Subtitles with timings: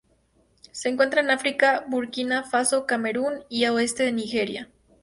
[0.71, 4.69] Se encuentran en África: Burkina Faso, Camerún y oeste de Nigeria.